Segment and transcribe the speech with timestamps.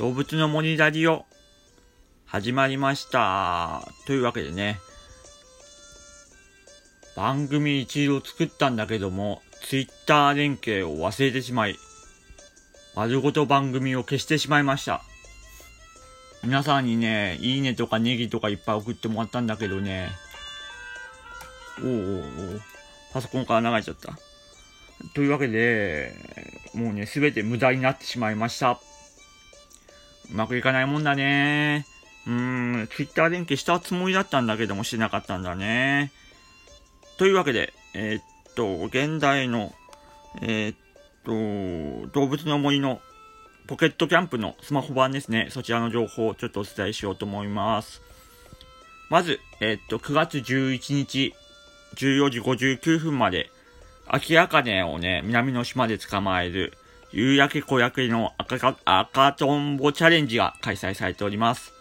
[0.00, 1.26] 動物の森ラジオ、
[2.24, 3.86] 始まりました。
[4.06, 4.80] というわけでね、
[7.14, 11.76] 番組一度作ったんだけども、ツイッター連携を忘れてしまい、
[12.96, 15.02] 丸ごと番組を消してしまいました。
[16.42, 20.08] 皆さんにね、いいねとかネギとかいっぱい送ってもらったんだけどね、
[21.84, 22.24] おおお
[23.12, 24.18] パソコンから流れちゃった。
[25.12, 26.14] というわけで、
[26.72, 28.80] もうね、すべて無駄になってしまいました。
[30.32, 31.86] うまくいかないもんだね。
[32.26, 36.12] うーん、ツイッター連携したつもりだったんだけどもしてなかったんだね。
[37.18, 39.72] というわけで、えーっと、現代の、
[40.40, 43.00] えーっと、動物の森の
[43.66, 45.48] ポケットキャンプのスマホ版ですね。
[45.50, 48.02] そちらの情報をちょっとお伝えしようと思います。
[49.10, 51.34] まず、えーっと、9月11日、
[51.96, 53.50] 14時59分まで、
[54.06, 56.76] 秋茜をね、南の島で捕まえる、
[57.12, 61.72] 夕焼け小焼けの赤か赤とんぼチャレンジが開催されております。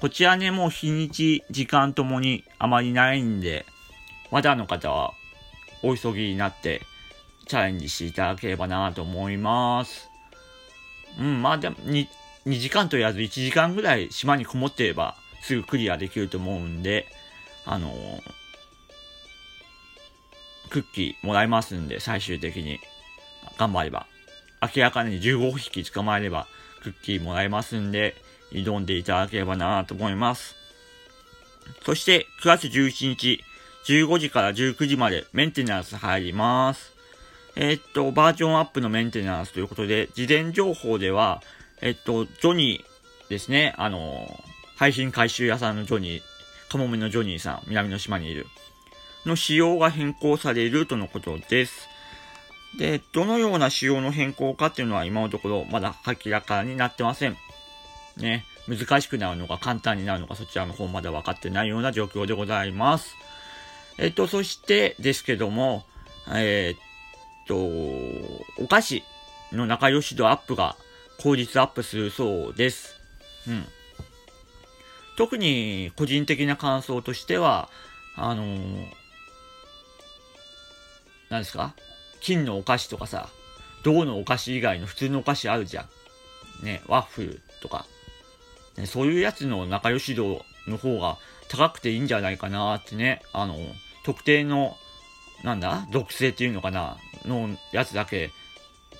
[0.00, 3.66] こちらね、もう日にち、時間ともにあまりないんで、
[4.30, 5.12] まだの方は
[5.82, 6.82] お急ぎになって
[7.46, 10.08] チャレンジしていただければなと思います。
[11.18, 12.06] うん、まあでも2、
[12.46, 17.06] 2時間と言わず1時間ぐらい島にこもってればすぐクリアできると思うんで、
[17.64, 18.38] あのー
[20.68, 22.78] クッキーもらえますんで、最終的に。
[23.56, 24.06] 頑張れば。
[24.62, 26.46] 明らかに15匹捕まえれば、
[26.82, 28.14] クッキーもらえますんで、
[28.52, 30.56] 挑んでいただければなと思います。
[31.84, 33.44] そして、9月11日、
[33.86, 36.92] 15時から19時までメンテナンス入ります。
[37.56, 41.42] えーっと、バージョンアップのメンテナンスということで、事前情報では、
[41.80, 44.42] えっと、ジョニーですね、あの、
[44.76, 46.22] 配信回収屋さんのジョニー、
[46.70, 48.46] カモメのジョニーさん、南の島にいる。
[49.26, 51.88] の仕様が変更されるとのことです。
[52.76, 57.36] で、どのような仕様の変更かっていうのは今のところまだ明らかになってません。
[58.16, 63.14] ね、難しくなるのか簡単になるのかそちらの方まだ分かってないような状況でございます。
[63.96, 65.84] えっと、そしてですけども、
[66.34, 66.78] えーっ
[67.46, 69.02] と、お菓子
[69.52, 70.76] の仲良し度アップが
[71.22, 72.94] 後日アップするそうです。
[73.48, 73.64] うん。
[75.16, 77.68] 特に個人的な感想としては、
[78.14, 78.86] あのー
[81.30, 81.74] 何ですか？
[82.20, 83.28] 金のお菓子とかさ、
[83.82, 85.86] 銅のお菓子以外の普通のお菓子あるじゃ
[86.62, 86.64] ん。
[86.64, 87.86] ね、ワッフルとか。
[88.76, 91.18] ね、そういうやつの仲良し度の方が
[91.48, 93.22] 高くていいんじゃないかなってね。
[93.32, 93.56] あの、
[94.04, 94.76] 特定の、
[95.44, 98.32] なんだ属性っていうのかなのやつだけ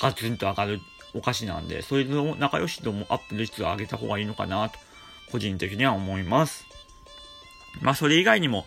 [0.00, 0.80] ガツンと上がる
[1.14, 4.78] お菓子なんで、それの仲良し度もアップ率を上げた方がいいのかなと、
[5.32, 6.64] 個人的には思います。
[7.80, 8.66] まあ、それ以外にも、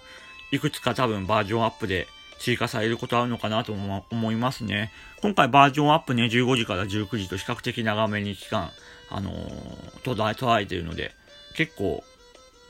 [0.51, 2.07] いくつか多分バージョンアップで
[2.41, 4.91] 追加されることあるのかなと思思いますね。
[5.21, 8.71] 今回バージョンアップね、15時から19時と比較的長めに期間、
[9.11, 11.13] あのー、捉え、捉えているので、
[11.55, 12.03] 結構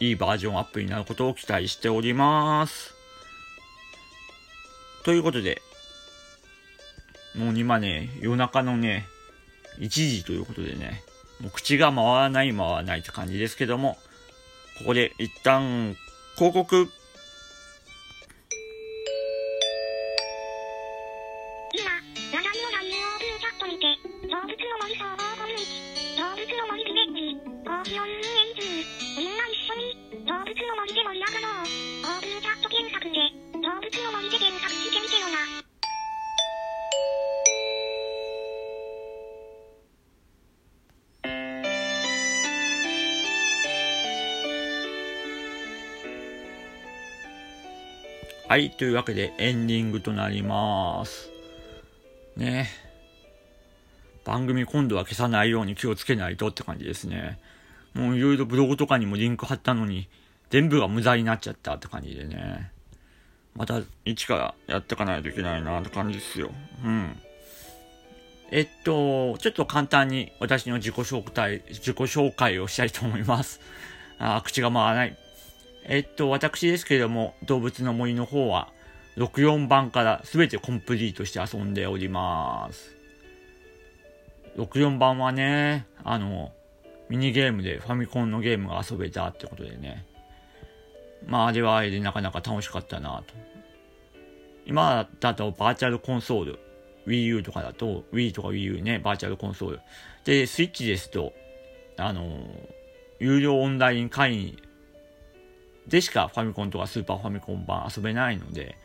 [0.02, 2.94] いいバージョンアップになることを期待しております。
[5.04, 5.62] ということで、
[7.34, 9.08] もう今ね、夜中のね、
[9.80, 11.02] 1時ということでね、
[11.40, 13.98] もう口が回らない回らないって感じですけども、
[14.80, 15.96] ここで一旦
[16.36, 16.90] 広告
[48.52, 51.30] はい、というわけでエンディングとなります。
[52.36, 52.68] ね
[54.26, 57.40] 番組今度は消さないように気をつけないとって感じですね。
[57.94, 60.10] もういろいろブログとかにもリンク貼ったのに、
[60.50, 62.74] 全部が無駄になっちゃったって感じでね。
[63.56, 66.52] また一からやっていかないといけないなって感じですよ。
[66.84, 67.18] うん。
[68.52, 73.62] えっと、ちょっと簡単に私の自己紹介、自己紹介をしたいと思います。
[74.20, 75.21] あ口が回らない。
[75.86, 78.72] えっと、私ですけれども、動物の森の方は、
[79.18, 82.96] 64番から全てコンプリートして遊んでおります。
[84.58, 86.52] 64番はね、あの、
[87.10, 90.06] ミニゲームでファミコンのゲームが遊べたってことでね。
[91.28, 93.34] まあ、あれはあれでなかなか楽しかったなと。
[94.66, 96.60] 今だとバーチャルコンソール、
[97.08, 99.80] Wii U とかだと、Wii とか Wii U ね、バーチャルコンソール。
[100.24, 101.34] で、スイッチですと、
[101.98, 102.48] あの、
[103.20, 104.58] 有料オンライン会員
[105.88, 108.78] でしかファミコンとかスーパーファミコン版遊べないので、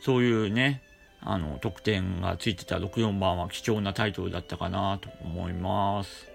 [0.00, 0.82] そういうね、
[1.20, 6.28] あの、特典がついてた64番は貴重なタイトルだったかなと思います。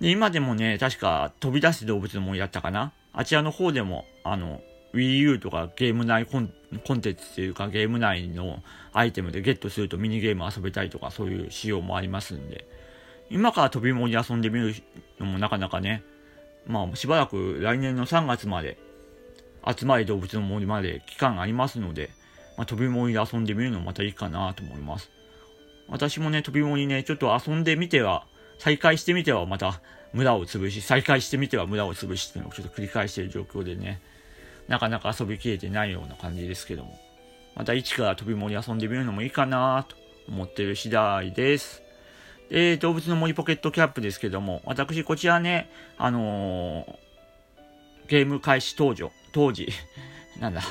[0.00, 2.92] で、今でもね、確か飛び出す動物の森だったかな？
[3.12, 4.60] あちらの方でも、あの、
[4.92, 6.52] Wii U とかゲーム内コン
[6.86, 8.62] コンテンツっていうかゲーム内の
[8.92, 12.68] アイテムでゲットするとミニゲーム遊べたりとかそういう仕様もありますんで、
[13.28, 14.74] 今から飛び森遊んでみる
[15.18, 16.04] のもなかなかね、
[16.66, 18.78] まあしばらく来年の3月まで
[19.66, 22.10] 集まり動物の森まで期間がありますので、
[22.56, 25.10] まあ、飛び森で遊んでみるのもまたいいかなと思います。
[25.88, 28.26] 私もね、飛び森ね、ちょっと遊んでみては、
[28.58, 29.80] 再開してみてはまた
[30.12, 34.00] 無駄を潰し、再開してみては無駄を潰しっていうのをちょっと繰り返している状況でね、
[34.68, 36.98] なかなか遊びきれてないような感じですけども、
[37.54, 39.96] また一から飛び森遊んでみるのもいいかなと
[40.28, 41.83] 思ってる次第です。
[42.50, 46.96] で、動物の森ポケットキャップですけども、私こちらね、あのー、
[48.08, 49.68] ゲーム開始当時、当時、
[50.40, 50.62] なんだ、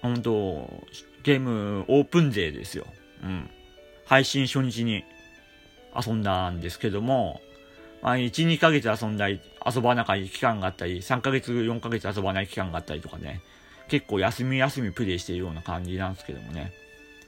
[0.00, 0.84] 本当
[1.22, 2.86] ゲームオープンデーですよ。
[3.22, 3.50] うん。
[4.04, 5.04] 配信初日に
[5.94, 7.40] 遊んだんですけども、
[8.02, 13.40] まあ、1、2ヶ月遊んだり、遊ばなかった期間があったり、3ヶ月、4ヶ月遊ばない期間があったりとかね、
[13.88, 16.72] 結構休み休みプレイしているような感じなんですけどもね。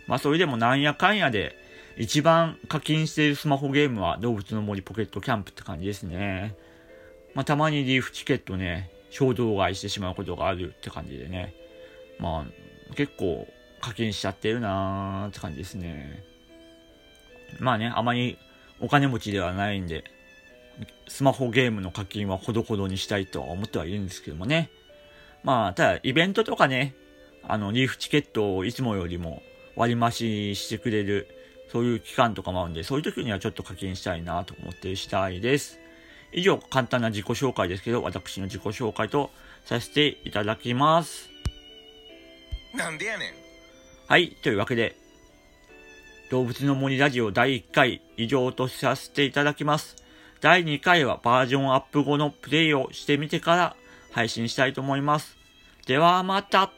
[0.07, 1.57] まあ、それでもなんやかんやで、
[1.97, 6.55] 一番課金しているスマホゲームは動物の森ポケットキャンプって感じですね。
[7.35, 11.55] まあ、たまにリーフチケットね、衝動買いしてしまうことがあるって感じでね。
[12.19, 12.47] ま
[12.91, 13.47] あ、結構
[13.81, 16.23] 課金しちゃってるなーって感じですね。
[17.61, 18.39] まあね、あまり
[18.81, 20.05] お金持ちではないんで、
[21.09, 24.71] スマホゲームの課金はほどほどにしたいとは思ってはいるんですけどもね。
[25.45, 26.95] まあ、ただ、イベントとかね、
[27.43, 29.43] あの、リーフチケットをいつもよりも
[29.77, 31.29] 割増してくれる、
[31.69, 35.79] そういう期間とかもあるんで、そういう時にはちょっと課金したいなと思ってしたいです。
[36.33, 39.31] 以上、簡単な自己紹介ですけど、私の自己紹介と
[39.65, 41.31] させていただきます。
[42.75, 43.33] なんでやねん。
[44.07, 44.97] はい、というわけで、
[46.31, 49.97] 動物の森ラジオ第1回以上とさせていただきます。
[50.41, 53.77] 第2回はバージョンアップ後のプレイをしてみてから
[54.11, 55.37] 配信したいと思います。
[55.87, 56.73] ではまた